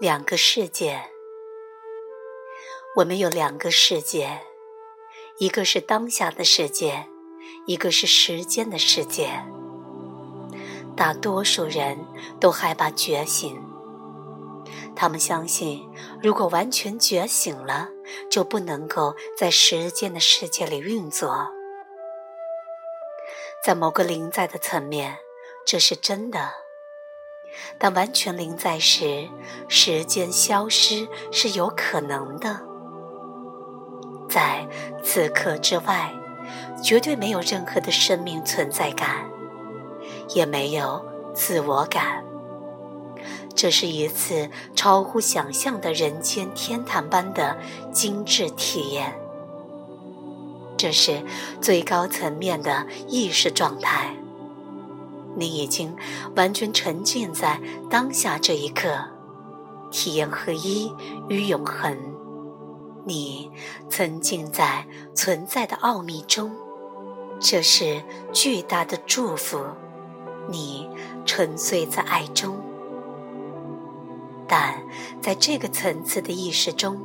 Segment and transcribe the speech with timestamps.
[0.00, 1.10] 两个世界，
[2.94, 4.42] 我们有两个世界，
[5.38, 7.08] 一个是当下的世界，
[7.66, 9.28] 一个是时间的世界。
[10.96, 11.98] 大多数人
[12.38, 13.60] 都害怕觉醒，
[14.94, 15.84] 他们相信，
[16.22, 17.88] 如果完全觉醒了，
[18.30, 21.48] 就不能够在时间的世界里运作。
[23.64, 25.18] 在某个临在的层面，
[25.66, 26.67] 这是真的。
[27.78, 29.28] 当完全临在时，
[29.68, 32.60] 时间消失是有可能的。
[34.28, 34.66] 在
[35.02, 36.12] 此刻之外，
[36.82, 39.26] 绝对没有任何的生命存在感，
[40.34, 42.24] 也没有自我感。
[43.54, 47.58] 这是一次超乎想象的人间天堂般的
[47.90, 49.18] 精致体验。
[50.76, 51.24] 这是
[51.60, 54.14] 最高层面的意识状态。
[55.38, 55.96] 你已经
[56.34, 58.98] 完全沉浸在当下这一刻，
[59.90, 60.92] 体验合一
[61.28, 61.96] 与永恒。
[63.04, 63.50] 你
[63.88, 66.50] 沉浸在存在的奥秘中，
[67.38, 69.64] 这是巨大的祝福。
[70.50, 70.88] 你
[71.24, 72.58] 沉醉在爱中，
[74.48, 74.82] 但
[75.20, 76.98] 在这个层次的意识中，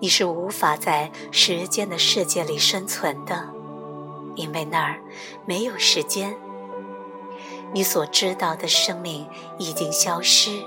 [0.00, 3.48] 你是无法在时间的世界里生存的，
[4.34, 5.00] 因为那儿
[5.46, 6.36] 没有时间。
[7.74, 9.26] 你所知道的生命
[9.58, 10.62] 已经消失，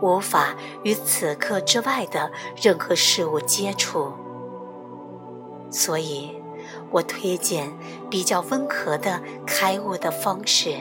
[0.00, 4.10] 无法与此刻之外的任何事物接触。
[5.70, 6.34] 所以，
[6.90, 7.70] 我推荐
[8.08, 10.76] 比较温和的开悟的方式，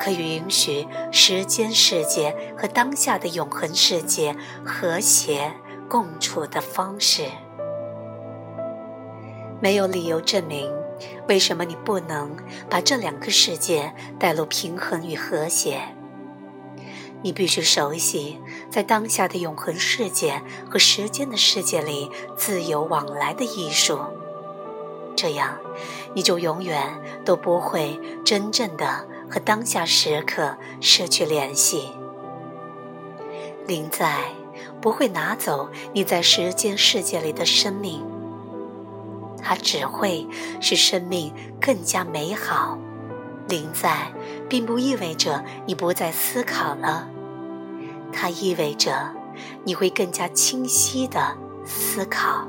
[0.00, 5.52] 可以允许时间世界和当下的永恒世界和谐
[5.88, 7.26] 共处的方式。
[9.60, 10.85] 没有理由证明。
[11.28, 12.36] 为什么你不能
[12.70, 15.80] 把这两个世界带入平衡与和谐？
[17.22, 18.38] 你必须熟悉
[18.70, 23.98] 在当下的永恒世界和时间的世界里自由往来的艺术，
[25.16, 25.58] 这样
[26.14, 26.82] 你就永远
[27.24, 31.90] 都不会真正的和当下时刻失去联系。
[33.66, 34.26] 灵在
[34.80, 38.04] 不会拿走你在时间世界里的生命。
[39.48, 40.26] 它只会
[40.60, 42.76] 使生命更加美好。
[43.48, 44.12] 临在，
[44.48, 47.08] 并不意味着你不再思考了，
[48.12, 49.14] 它意味着
[49.62, 52.48] 你会更加清晰的思考。